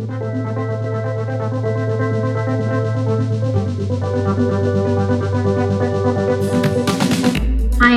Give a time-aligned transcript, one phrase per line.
[0.00, 0.06] Hi,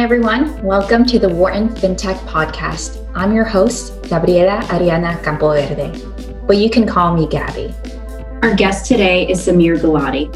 [0.03, 0.61] everyone.
[0.61, 3.09] Welcome to the Wharton FinTech Podcast.
[3.15, 7.73] I'm your host, Gabriela Ariana Campoverde, but you can call me Gabby.
[8.41, 10.29] Our guest today is Samir Gulati,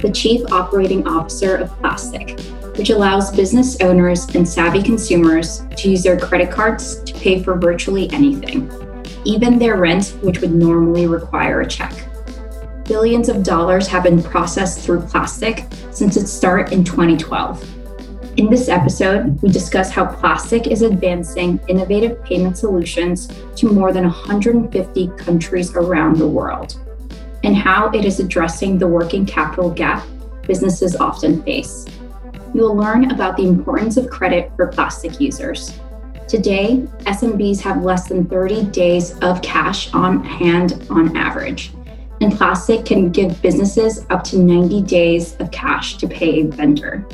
[0.00, 2.40] the Chief Operating Officer of Plastiq,
[2.76, 7.56] which allows business owners and savvy consumers to use their credit cards to pay for
[7.56, 8.68] virtually anything,
[9.24, 11.92] even their rent, which would normally require a check.
[12.84, 17.68] Billions of dollars have been processed through Plastiq since its start in 2012.
[18.38, 24.04] In this episode, we discuss how Plastiq is advancing innovative payment solutions to more than
[24.04, 26.78] 150 countries around the world
[27.44, 30.06] and how it is addressing the working capital gap
[30.46, 31.86] businesses often face.
[32.54, 35.78] You will learn about the importance of credit for Plastiq users.
[36.32, 41.72] Today, SMBs have less than 30 days of cash on hand on average,
[42.22, 47.06] and Plastiq can give businesses up to 90 days of cash to pay a vendor.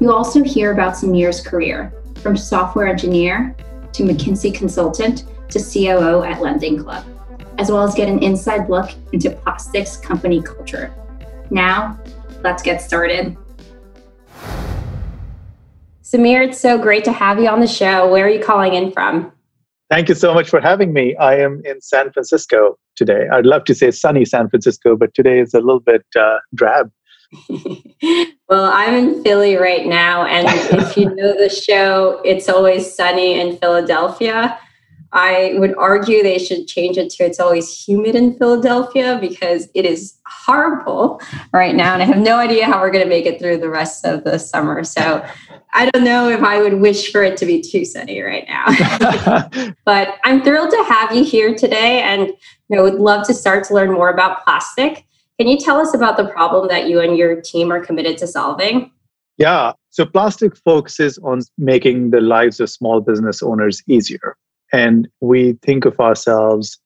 [0.00, 3.56] You'll also hear about Samir's career, from software engineer
[3.94, 7.06] to McKinsey consultant to COO at Lending Club
[7.58, 10.92] as well as get an inside look into Plastiq's company culture.
[11.50, 11.98] Now,
[12.42, 13.34] let's get started.
[16.12, 18.10] Samir, it's so great to have you on the show.
[18.10, 19.32] Where are you calling in from?
[19.88, 21.16] Thank you so much for having me.
[21.16, 23.28] I am in San Francisco today.
[23.32, 26.90] I'd love to say sunny San Francisco, but today is a little bit uh, drab.
[28.48, 30.26] well, I'm in Philly right now.
[30.26, 30.46] And
[30.78, 34.58] if you know the show, it's always sunny in Philadelphia.
[35.12, 39.84] I would argue they should change it to it's always humid in Philadelphia because it
[39.84, 41.20] is horrible
[41.52, 41.92] right now.
[41.92, 44.24] And I have no idea how we're going to make it through the rest of
[44.24, 44.84] the summer.
[44.84, 45.24] So
[45.74, 49.72] I don't know if I would wish for it to be too sunny right now.
[49.84, 53.64] but I'm thrilled to have you here today and you know, would love to start
[53.64, 55.04] to learn more about Plastiq.
[55.38, 58.26] Can you tell us about the problem that you and your team are committed to
[58.26, 58.90] solving?
[59.36, 59.72] Yeah.
[59.90, 64.36] So Plastiq focuses on making the lives of small business owners easier.
[64.72, 66.78] And we think of ourselves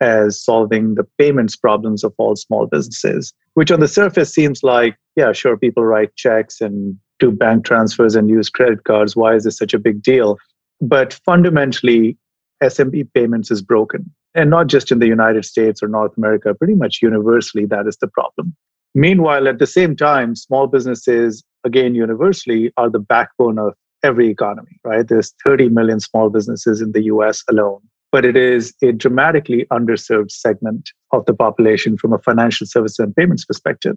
[0.00, 4.96] as solving the payments problems of all small businesses, which on the surface seems like,
[5.16, 9.14] yeah, sure, people write checks and do bank transfers and use credit cards.
[9.14, 10.38] Why is this such a big deal?
[10.80, 12.16] But fundamentally,
[12.62, 14.10] SMB payments is broken.
[14.34, 17.96] And not just in the United States or North America, pretty much universally, that is
[17.98, 18.54] the problem.
[18.94, 24.78] Meanwhile, at the same time, small businesses, again, universally, are the backbone of every economy,
[24.84, 25.06] right?
[25.06, 27.80] There's 30 million small businesses in the US alone,
[28.12, 33.14] but it is a dramatically underserved segment of the population from a financial services and
[33.14, 33.96] payments perspective.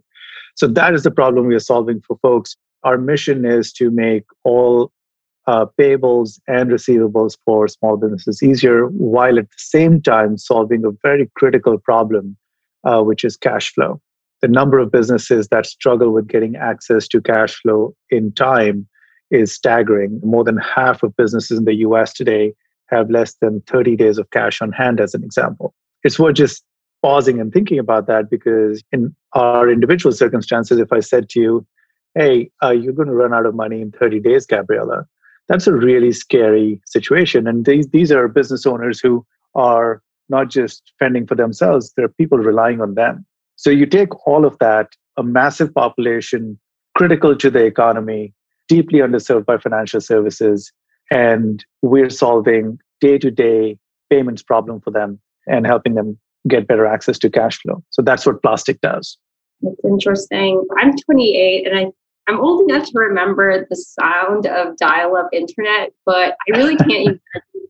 [0.56, 2.56] So that is the problem we are solving for folks.
[2.84, 4.92] Our mission is to make all
[5.47, 10.92] uh, payables and receivables for small businesses easier, while at the same time solving a
[11.02, 12.38] very critical problem,
[12.84, 14.02] uh, which is cash flow.
[14.42, 18.88] The number of businesses that struggle with getting access to cash flow in time
[19.34, 20.22] is staggering.
[20.24, 22.54] More than half of businesses in the US today
[22.88, 25.74] have less than 30 days of cash on hand, as an example.
[26.04, 26.64] It's worth just
[27.02, 31.68] pausing and thinking about that because in our individual circumstances, if I said to you,
[32.16, 35.06] hey, uh, you're going to run out of money in 30 days, Gabriela,
[35.48, 37.48] that's a really scary situation.
[37.48, 42.10] And these, these are business owners who are not just fending for themselves, there are
[42.10, 43.26] people relying on them.
[43.56, 46.60] So you take all of that, a massive population
[46.96, 48.34] critical to the economy,
[48.68, 50.72] deeply underserved by financial services.
[51.12, 53.78] And we're solving day to day
[54.09, 57.84] payments problem for them and helping them get better access to cash flow.
[57.90, 59.18] So that's what Plastiq does.
[59.62, 60.66] That's interesting.
[60.78, 61.85] I'm 28 and I,
[62.28, 66.90] I'm old enough to remember the sound of dial up internet, but I really can't
[66.91, 67.19] imagine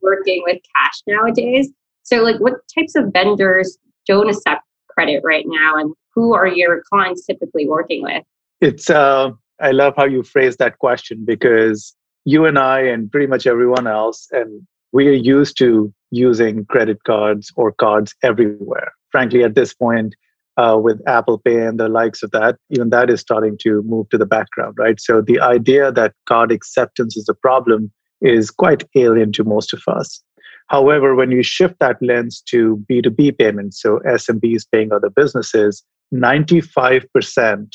[0.02, 1.70] working with cash nowadays.
[2.04, 6.84] So, like, what types of vendors don't accept credit right now, and who are your
[6.92, 8.24] clients typically working with?
[8.62, 9.32] It's uh,
[9.62, 13.88] I love how you phrase that question because you and I and pretty much everyone
[13.88, 18.92] else, and we are used to using credit cards or cards everywhere.
[19.12, 20.16] Frankly, at this point,
[20.58, 24.10] uh, with Apple Pay and the likes of that, even that is starting to move
[24.10, 25.00] to the background, right?
[25.00, 27.92] So the idea that card acceptance is a problem
[28.22, 30.24] is quite alien to most of us.
[30.68, 35.84] However, when you shift that lens to B2B payments, so SMBs paying other businesses,
[36.14, 37.68] 95%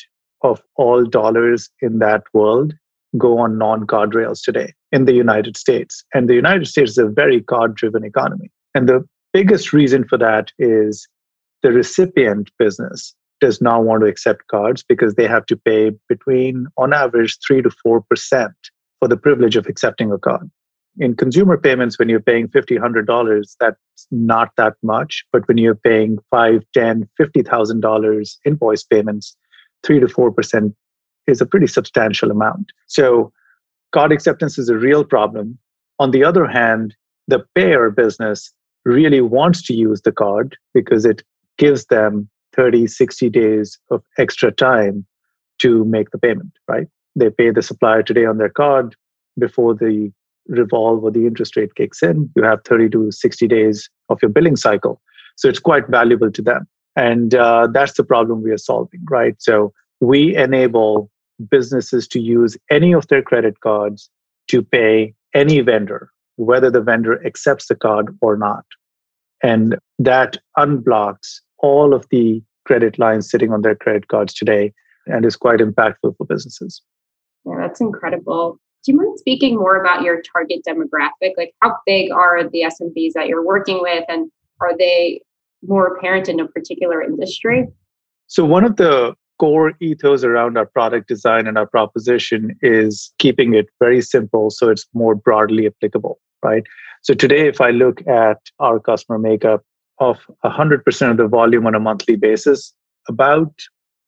[0.42, 2.74] of all dollars in that world
[3.16, 6.04] go on non card rails today in the United States.
[6.14, 8.50] And the United States is a very card driven economy.
[8.74, 11.08] And the biggest reason for that is
[11.62, 16.66] the recipient business does not want to accept cards because they have to pay between,
[16.76, 18.52] on average, 3 to 4%
[18.98, 20.50] for the privilege of accepting a card.
[20.98, 23.78] In consumer payments, when you're paying $50, $100, that's
[24.10, 25.24] not that much.
[25.32, 29.36] But when you're paying five, ten, fifty thousand dollars invoice payments,
[29.84, 30.74] three to four percent
[31.26, 32.72] is a pretty substantial amount.
[32.86, 33.32] So
[33.92, 35.58] card acceptance is a real problem.
[35.98, 36.94] On the other hand,
[37.26, 38.52] the payer business
[38.84, 41.22] really wants to use the card because it
[41.58, 45.04] gives them 30, 60 days of extra time
[45.58, 46.86] to make the payment, right?
[47.14, 48.94] They pay the supplier today on their card
[49.38, 50.12] before the
[50.46, 52.30] revolve or the interest rate kicks in.
[52.36, 55.00] You have 30 to 60 days of your billing cycle.
[55.36, 56.66] So it's quite valuable to them.
[56.98, 59.36] And uh, that's the problem we are solving, right?
[59.38, 61.08] So we enable
[61.48, 64.10] businesses to use any of their credit cards
[64.48, 68.64] to pay any vendor, whether the vendor accepts the card or not.
[69.44, 74.72] And that unblocks all of the credit lines sitting on their credit cards today
[75.06, 76.82] and is quite impactful for businesses.
[77.46, 78.58] Yeah, that's incredible.
[78.84, 81.34] Do you mind speaking more about your target demographic?
[81.36, 85.22] Like, how big are the SMBs that you're working with, and are they
[85.62, 87.66] more apparent in a particular industry?
[88.26, 93.54] So, one of the core ethos around our product design and our proposition is keeping
[93.54, 96.64] it very simple so it's more broadly applicable, right?
[97.02, 99.62] So, today, if I look at our customer makeup
[100.00, 102.72] of 100% of the volume on a monthly basis,
[103.08, 103.52] about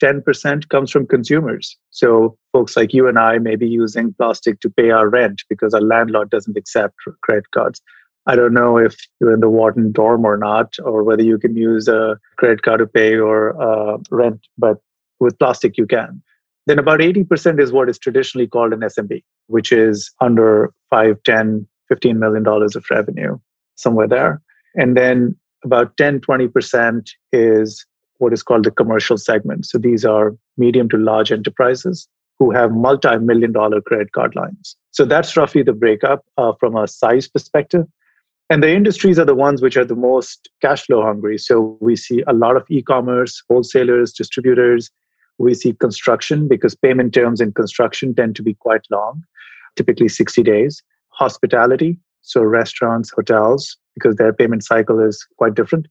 [0.00, 1.76] 10% comes from consumers.
[1.90, 5.74] So folks like you and I may be using Plastiq to pay our rent because
[5.74, 7.82] our landlord doesn't accept credit cards.
[8.30, 11.56] I don't know if you're in the Wharton dorm or not, or whether you can
[11.56, 14.76] use a credit card to pay your uh, rent, but
[15.18, 16.22] with Plastiq, you can.
[16.66, 21.66] Then about 80% is what is traditionally called an SMB, which is under 5, 10,
[21.88, 23.36] 15 million dollars of revenue,
[23.74, 24.40] somewhere there.
[24.76, 25.34] And then
[25.64, 27.84] about 10, 20% is
[28.18, 29.66] what is called the commercial segment.
[29.66, 32.06] So these are medium to large enterprises
[32.38, 34.76] who have multi million dollar credit card lines.
[34.92, 37.88] So that's roughly the breakup uh, from a size perspective.
[38.50, 41.38] And the industries are the ones which are the most cash flow hungry.
[41.38, 44.90] So we see a lot of e commerce, wholesalers, distributors.
[45.38, 49.22] We see construction because payment terms in construction tend to be quite long,
[49.76, 50.82] typically 60 days.
[51.10, 55.86] Hospitality, so restaurants, hotels, because their payment cycle is quite different.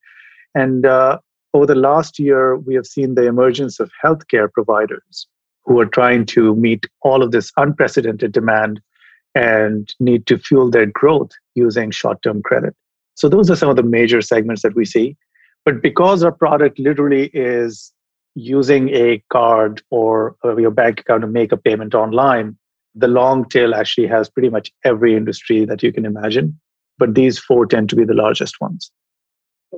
[0.53, 1.19] And uh,
[1.53, 5.27] over the last year, we have seen the emergence of healthcare providers
[5.63, 8.81] who are trying to meet all of this unprecedented demand
[9.39, 12.75] and need to fuel their growth using short term credit.
[13.15, 15.15] So, those are some of the major segments that we see.
[15.65, 17.93] But because our product literally is
[18.35, 22.57] using a card or uh, your bank account to make a payment online,
[22.95, 26.59] the long tail actually has pretty much every industry that you can imagine.
[26.97, 28.91] But these four tend to be the largest ones.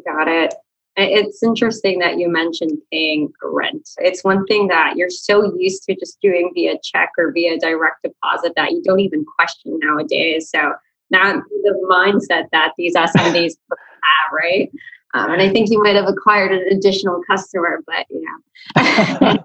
[0.06, 0.54] Got it.
[0.98, 3.90] It's interesting that you mentioned paying rent.
[3.98, 8.04] It's one thing that you're so used to just doing via check or via direct
[8.04, 10.50] deposit that you don't even question nowadays.
[10.50, 10.74] So
[11.10, 14.70] now the mindset that these SMBs have, right?
[15.14, 19.38] Um, and I think you might have acquired an additional customer, but you know.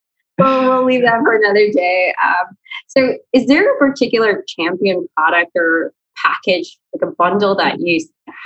[0.38, 2.14] well, we'll leave that for another day.
[2.22, 2.56] Um,
[2.86, 5.92] so, is there a particular champion product or
[6.26, 7.98] package, like a bundle that you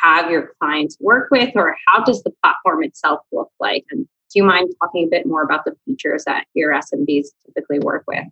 [0.02, 3.84] have your clients work with, or how does the platform itself look like?
[3.90, 7.80] And do you mind talking a bit more about the features that your SMBs typically
[7.80, 8.24] work with?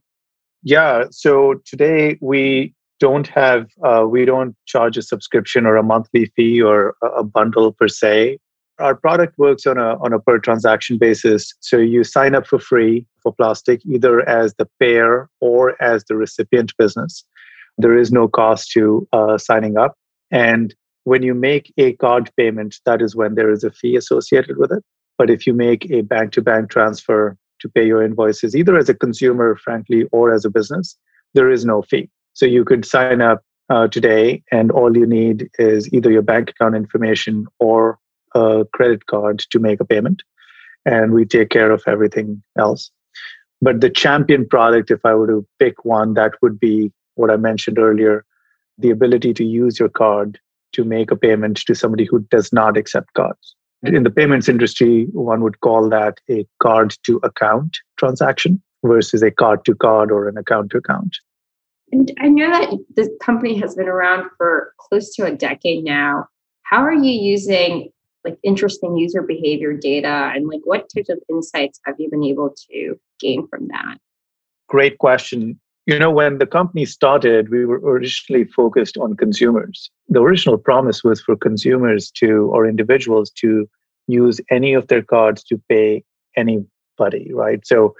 [0.62, 1.04] Yeah.
[1.10, 6.60] So today we don't have, uh, we don't charge a subscription or a monthly fee
[6.60, 8.38] or a bundle per se.
[8.80, 11.52] Our product works on a on a per transaction basis.
[11.58, 16.14] So you sign up for free for Plastiq either as the payer or as the
[16.14, 17.24] recipient business.
[17.78, 19.94] There is no cost to uh, signing up.
[20.30, 24.58] And when you make a card payment, that is when there is a fee associated
[24.58, 24.84] with it.
[25.16, 28.88] But if you make a bank to bank transfer to pay your invoices, either as
[28.88, 30.96] a consumer, frankly, or as a business,
[31.34, 32.10] there is no fee.
[32.34, 36.50] So you could sign up uh, today, and all you need is either your bank
[36.50, 37.98] account information or
[38.34, 40.22] a credit card to make a payment.
[40.84, 42.90] And we take care of everything else.
[43.60, 47.36] But the champion product, if I were to pick one, that would be what I
[47.36, 48.24] mentioned earlier
[48.78, 50.38] the ability to use your card
[50.72, 53.56] to make a payment to somebody who does not accept cards.
[53.82, 59.30] In the payments industry, one would call that a card to account transaction versus a
[59.30, 61.16] card to card or an account to account.
[61.90, 66.26] And I know that the company has been around for close to a decade now.
[66.62, 67.90] How are you using
[68.24, 72.54] like interesting user behavior data and like what types of insights have you been able
[72.70, 73.98] to gain from that?
[74.68, 75.58] Great question.
[75.88, 79.90] You know, when the company started, we were originally focused on consumers.
[80.10, 83.66] The original promise was for consumers to, or individuals to
[84.06, 86.04] use any of their cards to pay
[86.36, 87.66] anybody, right?
[87.66, 87.94] So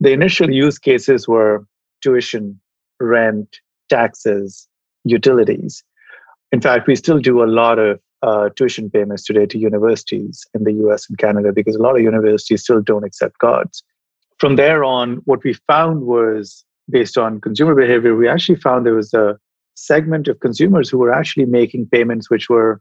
[0.00, 1.64] the initial use cases were
[2.02, 2.60] tuition,
[2.98, 4.66] rent, taxes,
[5.04, 5.84] utilities.
[6.50, 10.64] In fact, we still do a lot of uh, tuition payments today to universities in
[10.64, 13.84] the US and Canada because a lot of universities still don't accept cards.
[14.40, 18.94] From there on, what we found was based on consumer behavior, we actually found there
[18.94, 19.38] was a
[19.74, 22.80] segment of consumers who were actually making payments which were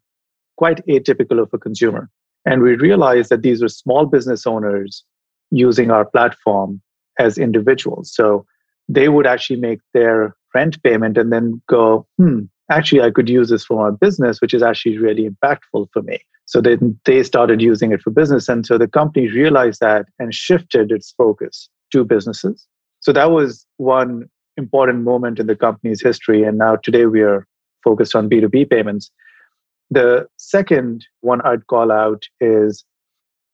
[0.58, 2.10] quite atypical of a consumer.
[2.46, 5.04] And we realized that these were small business owners
[5.52, 6.82] using our platform
[7.20, 8.14] as individuals.
[8.14, 8.46] So
[8.90, 13.50] they would actually make their rent payment and then go, hmm, actually, I could use
[13.50, 16.20] this for my business, which is actually really impactful for me.
[16.46, 18.48] So then they started using it for business.
[18.48, 22.66] And so the company realized that and shifted its focus to businesses.
[23.00, 26.44] So that was one important moment in the company's history.
[26.44, 27.46] And now today we are
[27.84, 29.12] focused on B2B payments.
[29.90, 32.84] The second one I'd call out is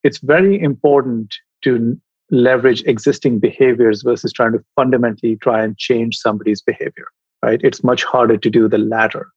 [0.04, 2.00] it's very important to
[2.32, 7.08] leverage existing behaviors versus trying to fundamentally try and change somebody's behavior,
[7.44, 7.62] right?
[7.64, 9.28] It's much harder to do the latter.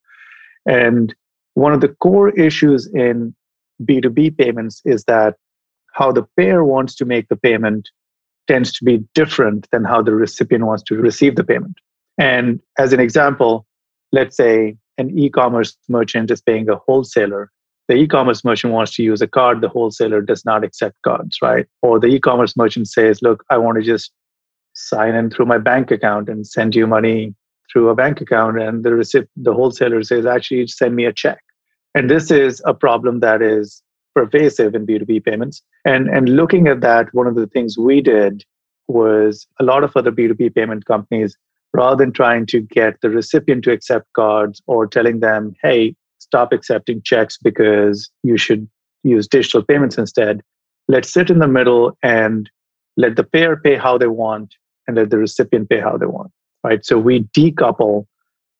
[0.65, 1.13] And
[1.53, 3.35] one of the core issues in
[3.83, 5.35] B2B payments is that
[5.93, 7.89] how the payer wants to make the payment
[8.47, 11.75] tends to be different than how the recipient wants to receive the payment.
[12.17, 13.65] And as an example,
[14.11, 17.51] let's say an e commerce merchant is paying a wholesaler.
[17.87, 21.37] The e commerce merchant wants to use a card, the wholesaler does not accept cards,
[21.41, 21.65] right?
[21.81, 24.11] Or the e commerce merchant says, Look, I want to just
[24.73, 27.35] sign in through my bank account and send you money
[27.71, 28.59] through a bank account.
[28.61, 31.39] And the, recip- the wholesaler says, Actually, send me a check.
[31.95, 33.81] And this is a problem that is
[34.17, 35.61] pervasive in B2B payments.
[35.85, 38.43] And, and looking at that, one of the things we did
[38.87, 41.37] was a lot of other B2B payment companies,
[41.73, 46.51] rather than trying to get the recipient to accept cards or telling them, hey, stop
[46.51, 48.67] accepting checks because you should
[49.03, 50.41] use digital payments instead,
[50.87, 52.49] let's sit in the middle and
[52.95, 54.55] let the payer pay how they want
[54.87, 56.31] and let the recipient pay how they want.
[56.63, 56.83] Right.
[56.83, 58.07] So we decouple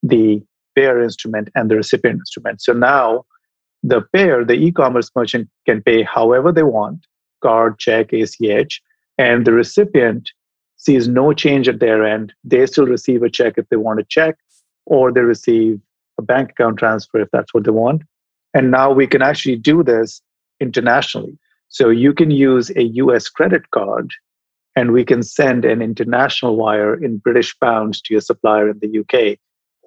[0.04, 0.44] the
[0.76, 2.62] payer instrument and the recipient instrument.
[2.62, 3.26] So now
[3.84, 7.06] the payer, the e-commerce merchant can pay however they want,
[7.42, 8.82] card, check, ACH,
[9.18, 10.32] and the recipient
[10.78, 12.34] sees no change at their end.
[12.44, 14.38] They still receive a check if they want a check,
[14.86, 15.80] or they receive
[16.18, 18.04] a bank account transfer if that's what they want.
[18.54, 20.22] And now we can actually do this
[20.60, 21.38] internationally.
[21.70, 24.12] So you can use a US credit card
[24.76, 29.00] and we can send an international wire in British pounds to your supplier in the
[29.00, 29.38] UK,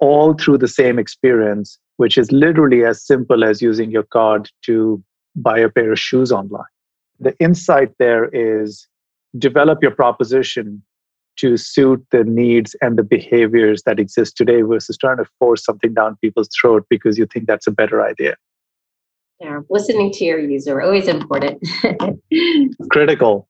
[0.01, 5.05] all through the same experience which is literally as simple as using your card to
[5.37, 6.73] buy a pair of shoes online.
[7.19, 8.89] The insight there is
[9.39, 10.83] develop your proposition
[11.37, 15.93] to suit the needs and the behaviors that exist today versus trying to force something
[15.93, 18.35] down people's throat because you think that's a better idea.
[19.39, 21.63] Yeah, listening to your user always important.
[22.91, 23.47] Critical.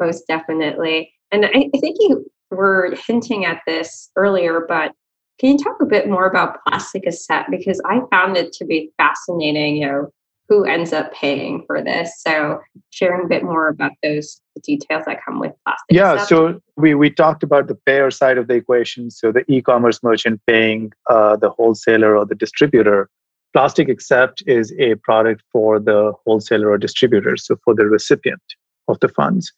[0.00, 1.12] Most definitely.
[1.30, 4.94] And I, I think you were hinting at this earlier, but
[5.38, 7.50] can you talk a bit more about Plastiq accept?
[7.50, 10.12] Because I found it to be fascinating, you know,
[10.48, 12.22] who ends up paying for this.
[12.22, 15.74] So sharing a bit more about those details that come with Plastiq.
[15.90, 19.10] Yeah, so we, we talked about the payer side of the equation.
[19.10, 23.10] So the e-commerce merchant paying uh, the wholesaler or the distributor.
[23.54, 28.42] Plastiq Accept is a product for the wholesaler or distributor, so for the recipient
[28.88, 29.52] of the funds.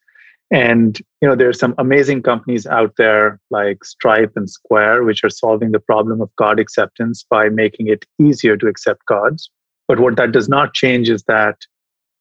[0.50, 5.22] And you know, there are some amazing companies out there like Stripe and Square, which
[5.22, 9.50] are solving the problem of card acceptance by making it easier to accept cards.
[9.86, 11.56] But what that does not change is that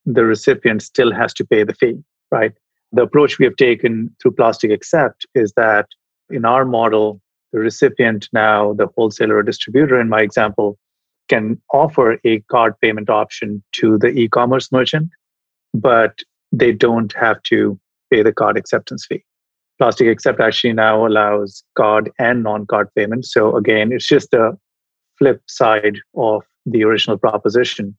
[0.06, 2.52] the recipient still has to pay the fee, right?
[2.92, 5.86] The approach we have taken through Plastiq Accept is that
[6.30, 7.20] in our model,
[7.52, 10.78] the recipient now, the wholesaler or distributor in my example,
[11.28, 15.08] can offer a card payment option to the e commerce merchant,
[15.72, 16.20] but
[16.52, 17.78] they don't have to
[18.10, 19.24] pay the card acceptance fee.
[19.80, 23.32] Plastiq Accept actually now allows card and non card payments.
[23.32, 24.52] So, again, it's just a
[25.18, 27.96] flip side of the original proposition.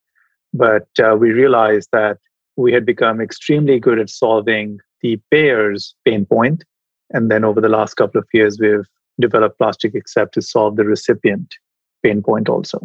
[0.54, 2.18] But uh, we realized that
[2.56, 6.64] we had become extremely good at solving the payer's pain point.
[7.12, 8.86] And then over the last couple of years, we've
[9.20, 11.56] developed Plastiq Accept to solve the recipient
[12.04, 12.80] pain point also.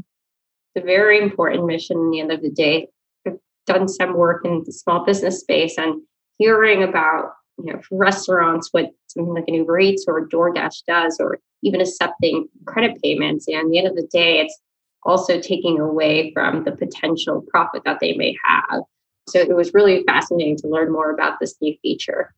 [0.75, 2.89] It's a very important mission in the end of the day.
[3.27, 6.01] I've done some work in the small business space and
[6.39, 11.39] hearing about you know restaurants what something like an Uber Eats or DoorDash does, or
[11.63, 13.47] even accepting credit payments.
[13.49, 14.59] And at the end of the day, it's
[15.05, 18.83] also taking away from the potential profit that they may have.
[19.29, 22.35] So it was really fascinating to learn more about this new feature.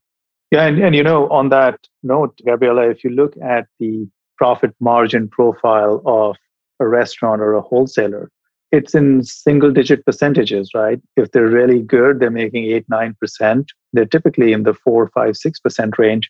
[0.50, 4.74] Yeah, and, and you know, on that note, Gabriela, if you look at the profit
[4.80, 6.36] margin profile of
[6.80, 8.30] a restaurant or a wholesaler,
[8.70, 11.00] it's in single digit percentages, right?
[11.16, 13.72] If they're really good, they're making eight, nine percent.
[13.92, 16.28] They're typically in the four, five, six percent range.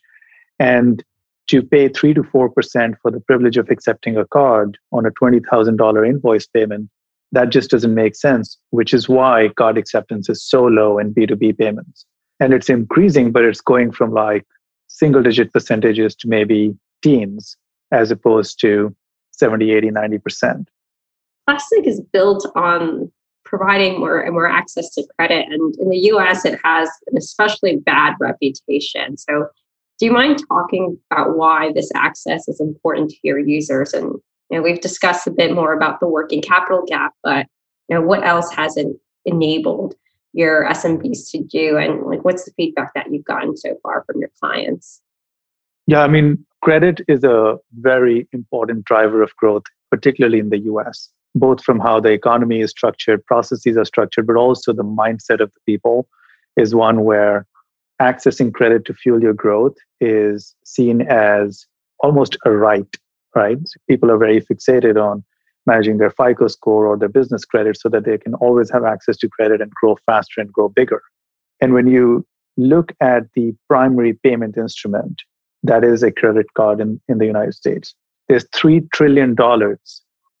[0.59, 1.03] And
[1.49, 6.07] to pay 3 to 4% for the privilege of accepting a card on a $20,000
[6.07, 6.89] invoice payment,
[7.31, 11.57] that just doesn't make sense, which is why card acceptance is so low in B2B
[11.57, 12.05] payments.
[12.39, 14.45] And it's increasing, but it's going from like
[14.87, 17.57] single digit percentages to maybe teens
[17.91, 18.95] as opposed to
[19.31, 20.65] 70, 80, 90%.
[21.49, 23.11] Plastiq is built on
[23.43, 25.47] providing more and more access to credit.
[25.49, 29.17] And in the US, it has an especially bad reputation.
[29.17, 29.47] So,
[29.97, 33.93] do you mind talking about why this access is important to your users?
[33.93, 34.13] And
[34.49, 37.47] you know, we've discussed a bit more about the working capital gap, but
[37.89, 38.87] you know, what else has it
[39.25, 39.95] enabled
[40.33, 41.77] your SMBs to do?
[41.77, 45.01] And like, what's the feedback that you've gotten so far from your clients?
[45.87, 51.09] Yeah, I mean, credit is a very important driver of growth, particularly in the US
[51.39, 55.51] both from how the economy is structured, processes are structured, but also the mindset of
[55.53, 56.07] the people
[56.57, 57.45] is one where
[58.01, 61.65] accessing credit to fuel your growth is seen as
[61.99, 62.95] almost a right,
[63.35, 63.57] right?
[63.89, 65.23] People are very fixated on
[65.65, 69.17] managing their FICO score or their business credit so that they can always have access
[69.17, 71.01] to credit and grow faster and grow bigger.
[71.61, 72.25] And when you
[72.57, 75.21] look at the primary payment instrument,
[75.63, 77.93] that is a credit card in, in the United States,
[78.27, 79.35] there's $3 trillion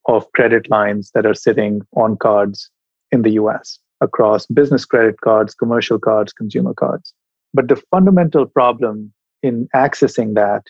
[0.07, 2.69] of credit lines that are sitting on cards
[3.11, 7.13] in the US across business credit cards, commercial cards, consumer cards.
[7.53, 9.13] But the fundamental problem
[9.43, 10.63] in accessing that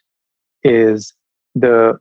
[0.63, 1.13] is
[1.55, 1.99] the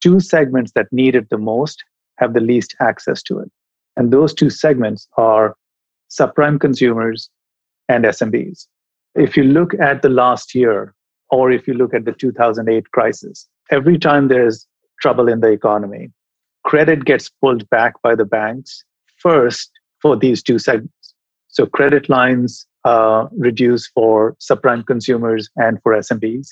[0.00, 1.82] two segments that need it the most
[2.18, 3.50] have the least access to it.
[3.96, 5.56] And those two segments are
[6.10, 7.30] subprime consumers
[7.88, 8.66] and SMBs.
[9.14, 10.94] If you look at the last year,
[11.30, 14.66] or if you look at the 2008 crisis, every time there's
[15.00, 16.10] trouble in the economy,
[16.66, 18.84] credit gets pulled back by the banks
[19.18, 19.70] first
[20.02, 21.14] for these two segments.
[21.46, 26.48] So credit lines uh, reduce for subprime consumers and for SMBs,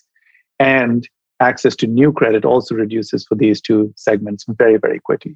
[0.60, 1.06] and
[1.40, 5.34] access to new credit also reduces for these two segments very, very quickly,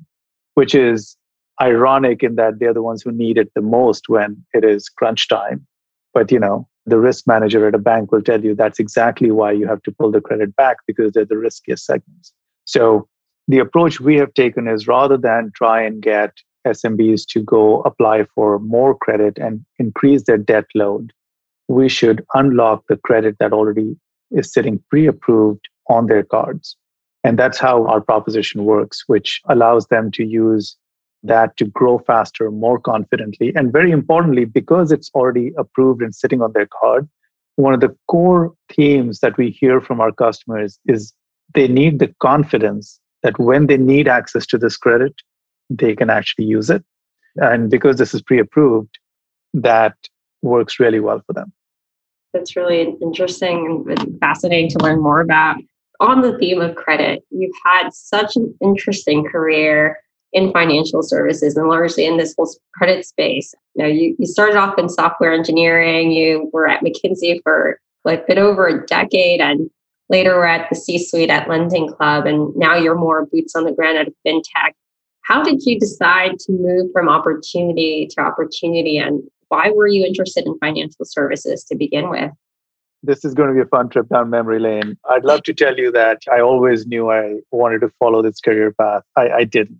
[0.54, 1.16] which is
[1.60, 5.28] ironic in that they're the ones who need it the most when it is crunch
[5.28, 5.66] time.
[6.14, 9.52] But you know, the risk manager at a bank will tell you that's exactly why
[9.52, 12.32] you have to pull the credit back because they're the riskiest segments.
[12.64, 13.08] So
[13.48, 16.32] the approach we have taken is rather than try and get
[16.66, 21.12] SMBs to go apply for more credit and increase their debt load,
[21.66, 23.96] we should unlock the credit that already
[24.30, 26.76] is sitting pre approved on their cards.
[27.24, 30.76] And that's how our proposition works, which allows them to use
[31.22, 33.52] that to grow faster, more confidently.
[33.56, 37.08] And very importantly, because it's already approved and sitting on their card,
[37.56, 41.12] one of the core themes that we hear from our customers is
[41.54, 45.14] they need the confidence that when they need access to this credit,
[45.70, 46.84] they can actually use it.
[47.36, 48.98] And because this is pre approved,
[49.54, 49.94] that
[50.42, 51.52] works really well for them.
[52.32, 55.56] That's really interesting and fascinating to learn more about.
[56.00, 59.98] On the theme of credit, you've had such an interesting career
[60.32, 63.54] in financial services and largely in this whole credit space.
[63.74, 68.22] You know, you, you started off in software engineering, you were at McKinsey for like
[68.22, 69.70] a bit over a decade and
[70.10, 73.64] Later, we're at the C suite at Lending Club, and now you're more boots on
[73.64, 74.72] the ground at FinTech.
[75.22, 80.46] How did you decide to move from opportunity to opportunity, and why were you interested
[80.46, 82.30] in financial services to begin with?
[83.02, 84.98] This is going to be a fun trip down memory lane.
[85.08, 88.72] I'd love to tell you that I always knew I wanted to follow this career
[88.72, 89.02] path.
[89.16, 89.78] I, I didn't.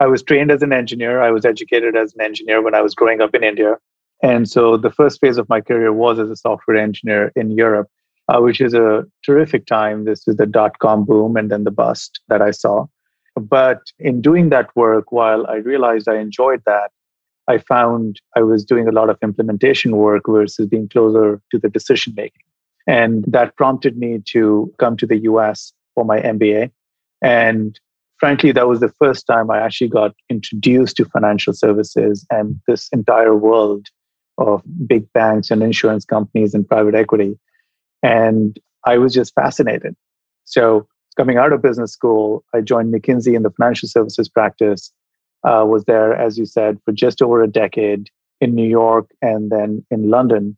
[0.00, 1.22] I was trained as an engineer.
[1.22, 3.78] I was educated as an engineer when I was growing up in India.
[4.22, 7.88] And so the first phase of my career was as a software engineer in Europe
[8.28, 10.04] uh, which is a terrific time.
[10.04, 12.86] This is the dot com boom and then the bust that I saw.
[13.36, 16.90] But in doing that work, while I realized I enjoyed that,
[17.48, 21.68] I found I was doing a lot of implementation work versus being closer to the
[21.68, 22.42] decision making.
[22.86, 26.70] And that prompted me to come to the US for my MBA.
[27.22, 27.78] And
[28.18, 32.88] frankly, that was the first time I actually got introduced to financial services and this
[32.92, 33.86] entire world
[34.36, 37.38] of big banks and insurance companies and private equity.
[38.02, 39.96] And I was just fascinated.
[40.44, 44.92] So, coming out of business school, I joined McKinsey in the financial services practice.
[45.44, 48.08] Uh, was there, as you said, for just over a decade
[48.40, 50.56] in New York and then in London.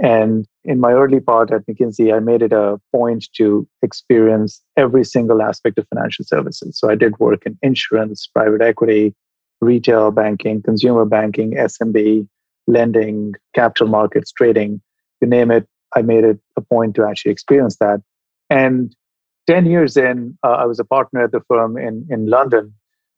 [0.00, 5.04] And in my early part at McKinsey, I made it a point to experience every
[5.04, 6.78] single aspect of financial services.
[6.78, 9.14] So I did work in insurance, private equity,
[9.60, 12.26] retail banking, consumer banking, SMB,
[12.66, 14.80] lending, capital markets, trading,
[15.20, 15.66] you name it.
[15.96, 18.00] I made it a point to actually experience that.
[18.50, 18.94] And
[19.46, 22.72] 10 years in, uh, I was a partner at the firm in, in London.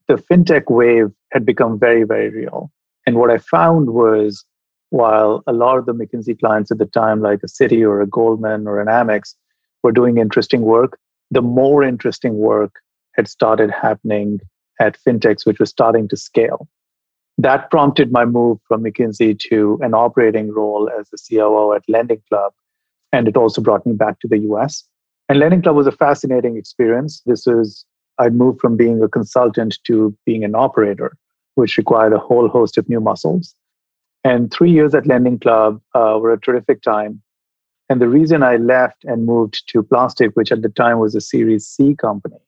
[0.09, 2.71] The fintech wave had become very, very real.
[3.07, 4.45] And what I found was
[4.91, 8.07] while a lot of the McKinsey clients at the time, like a Citi or a
[8.07, 9.35] Goldman or an Amex,
[9.83, 10.99] were doing interesting work,
[11.31, 12.77] the more interesting work
[13.17, 14.41] had started happening
[14.81, 16.69] at fintechs, which was starting to scale.
[17.39, 22.23] That prompted my move from McKinsey to an operating role as the COO at Lending
[22.29, 22.53] Club.
[23.15, 24.83] And it also brought me back to the US.
[25.29, 27.23] And Lending Club was a fascinating experience.
[27.25, 27.87] This is,
[28.19, 31.17] I'd moved from being a consultant to being an operator,
[31.55, 33.55] which required a whole host of new muscles.
[34.25, 37.23] And three years at Lending Club uh, were a terrific time.
[37.89, 41.21] And the reason I left and moved to Plastiq, which at the time was a
[41.21, 42.43] Series C company,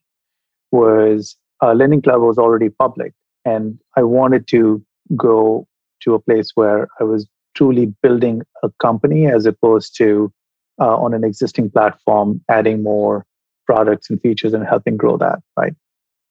[0.72, 3.12] was uh, Lending Club was already public.
[3.44, 5.68] And I wanted to go
[6.00, 10.33] to a place where I was truly building a company as opposed to
[10.81, 13.25] uh, on an existing platform, adding more
[13.67, 15.75] products and features and helping grow that, right?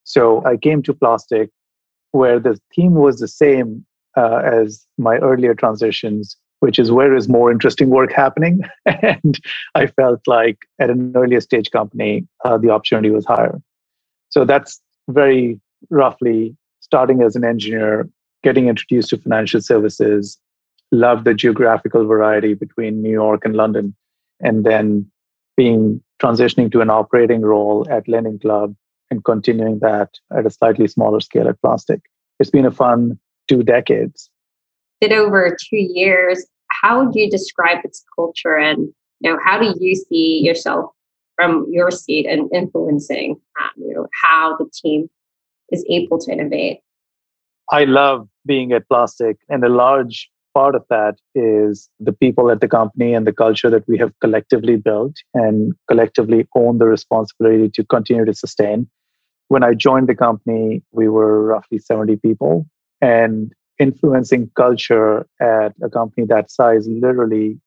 [0.03, 1.49] So I came to Plastiq
[2.12, 7.27] where the theme was the same uh, as my earlier transitions, which is where is
[7.27, 8.62] more interesting work happening?
[8.86, 9.38] and
[9.75, 13.62] I felt like at an earlier stage company, uh, the opportunity was higher.
[14.29, 14.79] So that's
[15.10, 18.08] very roughly starting as an engineer,
[18.43, 20.38] getting introduced to financial services,
[20.91, 23.93] love the geographical variety between New York and London,
[24.39, 25.09] and then
[25.57, 28.75] being transitioning to an operating role at Lending Club
[29.11, 32.01] and continuing that at a slightly smaller scale at Plastiq.
[32.39, 34.29] It's been a fun two decades.
[35.01, 36.45] Did over two years.
[36.71, 40.91] How would you describe its culture and you know how do you see yourself
[41.35, 45.09] from your seat and influencing um, you know how the team
[45.71, 46.79] is able to innovate?
[47.71, 52.61] I love being at Plastiq and a large part of that is the people at
[52.61, 57.69] the company and the culture that we have collectively built and collectively own the responsibility
[57.69, 58.87] to continue to sustain.
[59.49, 62.65] When I joined the company, we were roughly 70 people,
[63.01, 67.59] and influencing culture at a company that size literally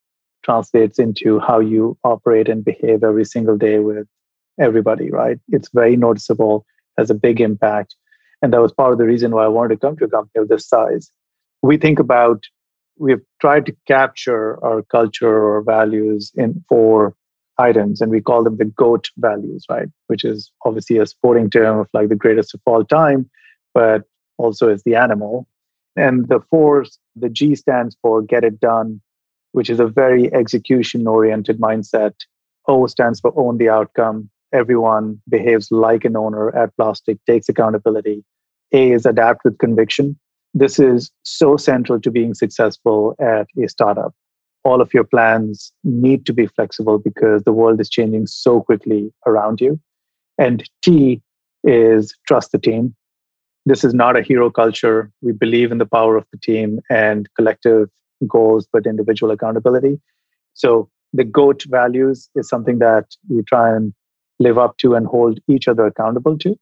[0.43, 4.09] translates into how you operate and behave every single day with
[4.59, 5.39] everybody, right?
[5.49, 6.65] It's very noticeable,
[6.97, 7.95] has a big impact.
[8.41, 10.43] And that was part of the reason why I wanted to come to a company
[10.43, 11.11] of this size.
[11.63, 12.43] We think about,
[12.99, 17.15] we've tried to capture our culture or values in four
[17.59, 19.89] items, and we call them the GOAT values, right?
[20.07, 23.29] Which is obviously a sporting term of like the greatest of all time,
[23.75, 24.03] but
[24.37, 25.47] also is the animal.
[25.97, 26.85] And the four,
[27.17, 29.01] the G stands for get it done,
[29.53, 32.15] which is a very execution oriented mindset.
[32.69, 38.25] O stands for own the outcome everyone behaves like an owner at Plastiq takes accountability.
[38.73, 40.19] A is adapt with conviction.
[40.55, 44.15] This is so central to being successful at a startup.
[44.65, 49.13] All of your plans need to be flexible because the world is changing so quickly
[49.27, 49.81] around you.
[50.39, 51.23] And T
[51.65, 52.95] is trust the team.
[53.67, 55.11] This is not a hero culture.
[55.21, 57.89] We believe in the power of the team and collective
[58.27, 60.01] goals, but individual accountability.
[60.55, 63.93] So the GOAT values is something that we try and
[64.39, 66.57] live up to and hold each other accountable to.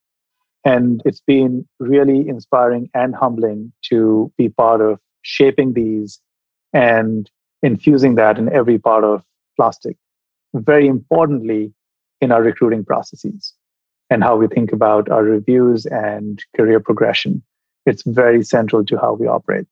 [0.67, 6.21] And it's been really inspiring and humbling to be part of shaping these
[6.73, 7.31] and
[7.63, 9.23] infusing that in every part of
[9.59, 9.97] Plastiq.
[10.55, 11.73] Very importantly,
[12.21, 13.55] in our recruiting processes
[14.11, 17.43] and how we think about our reviews and career progression.
[17.85, 19.67] It's very central to how we operate.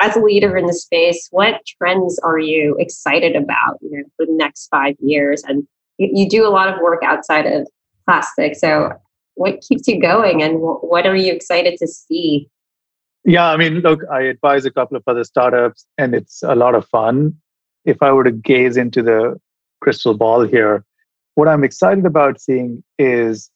[0.00, 4.26] As a leader in the space, what trends are you excited about you know, for
[4.26, 5.42] the next five years?
[5.46, 5.68] And
[5.98, 7.68] you do a lot of work outside of
[8.08, 8.56] Plastiq.
[8.56, 8.92] So,
[9.34, 12.48] what keeps you going, and what are you excited to see?
[13.24, 16.74] Yeah, I mean, look, I advise a couple of other startups, and it's a lot
[16.74, 17.36] of fun.
[17.84, 19.40] If I were to gaze into the
[19.80, 20.84] crystal ball here,
[21.34, 23.50] what I'm excited about seeing is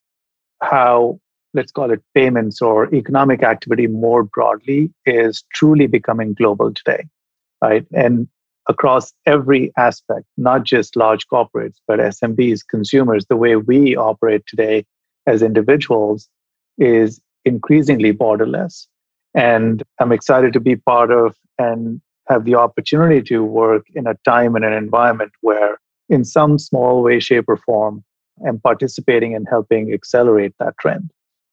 [0.62, 1.20] how,
[1.52, 7.06] let's call it payments or economic activity more broadly, is truly becoming global today,
[7.62, 7.86] right?
[7.92, 8.28] And
[8.68, 14.86] across every aspect, not just large corporates, but SMBs, consumers, the way we operate today
[15.26, 16.28] as individuals
[16.78, 18.86] is increasingly borderless.
[19.34, 24.14] And I'm excited to be part of and have the opportunity to work in a
[24.24, 28.02] time and an environment where, in some small way, shape, or form,
[28.46, 31.10] I'm participating and helping accelerate that trend.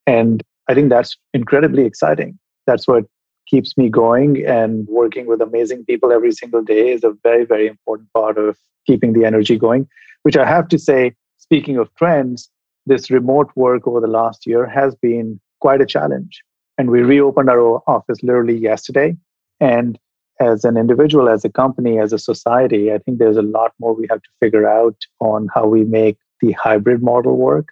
[0.07, 2.39] And I think that's incredibly exciting.
[2.67, 3.05] That's what
[3.47, 7.67] keeps me going and working with amazing people every single day is a very, very
[7.67, 8.57] important part of
[8.87, 9.87] keeping the energy going,
[10.23, 12.49] which I have to say, speaking of trends,
[12.85, 16.41] this remote work over the last year has been quite a challenge.
[16.77, 19.15] And we reopened our office literally yesterday.
[19.59, 19.99] And
[20.39, 23.93] as an individual, as a company, as a society, I think there's a lot more
[23.93, 27.69] we have to figure out on how we make the hybrid model work.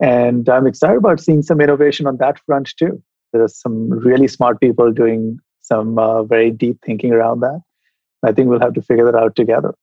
[0.00, 3.02] And I'm excited about seeing some innovation on that front too.
[3.32, 7.60] There are some really smart people doing some uh, very deep thinking around that.
[8.24, 9.74] I think we'll have to figure that out together.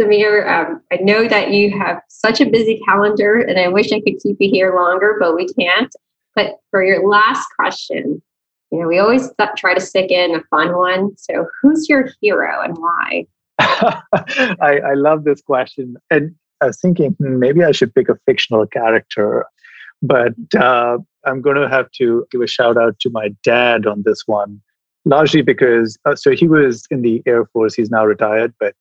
[0.00, 4.00] Samir, um, I know that you have such a busy calendar, and I wish I
[4.00, 5.92] could keep you here longer, but we can't.
[6.34, 8.22] But for your last question,
[8.70, 11.16] you know, we always try to stick in a fun one.
[11.16, 13.26] So, who's your hero and why?
[13.58, 15.96] I, I love this question.
[16.10, 19.46] And I was thinking hmm, maybe I should pick a fictional character,
[20.02, 24.02] but uh, I'm going to have to give a shout out to my dad on
[24.04, 24.60] this one,
[25.04, 28.74] largely because uh, so he was in the Air Force, he's now retired, but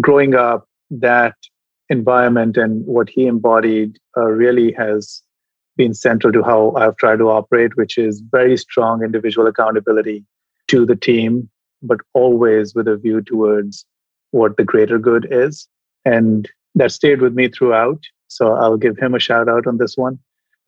[0.00, 1.34] growing up, that
[1.88, 5.22] environment and what he embodied uh, really has
[5.76, 10.24] been central to how I've tried to operate, which is very strong individual accountability
[10.68, 11.48] to the team,
[11.82, 13.84] but always with a view towards
[14.30, 15.66] what the greater good is.
[16.04, 18.00] And that stayed with me throughout.
[18.28, 20.18] So I'll give him a shout out on this one.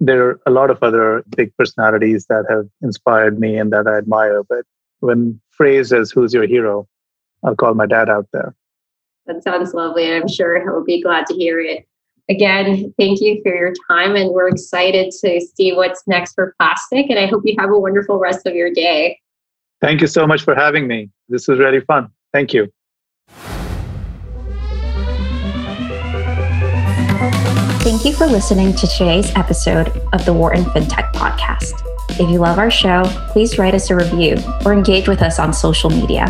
[0.01, 3.99] There are a lot of other big personalities that have inspired me and that I
[3.99, 4.43] admire.
[4.43, 4.65] But
[4.99, 6.89] when phrased as who's your hero,
[7.45, 8.55] I'll call my dad out there.
[9.27, 10.05] That sounds lovely.
[10.05, 11.87] And I'm sure he'll be glad to hear it.
[12.29, 14.17] Again, thank you for your time.
[14.17, 17.11] And we're excited to see what's next for Plastiq.
[17.11, 19.19] And I hope you have a wonderful rest of your day.
[19.81, 21.11] Thank you so much for having me.
[21.29, 22.09] This was really fun.
[22.33, 22.73] Thank you.
[27.83, 31.83] Thank you for listening to today's episode of the Wharton FinTech Podcast.
[32.11, 35.53] If you love our show, please write us a review or engage with us on
[35.53, 36.27] social media.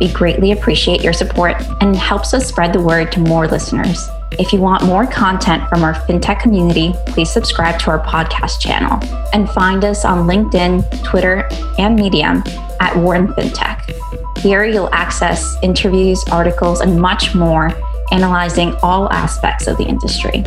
[0.00, 4.08] We greatly appreciate your support and helps us spread the word to more listeners.
[4.32, 8.98] If you want more content from our fintech community, please subscribe to our podcast channel
[9.34, 11.46] and find us on LinkedIn, Twitter,
[11.78, 12.42] and Medium
[12.80, 14.38] at Wharton FinTech.
[14.38, 17.70] Here you'll access interviews, articles, and much more,
[18.10, 20.42] analyzing all aspects of the industry.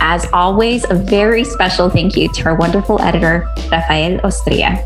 [0.00, 4.82] As always, a very special thank you to our wonderful editor, Rafael Ostria.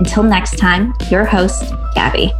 [0.00, 2.32] Until next time, your host, Gabby.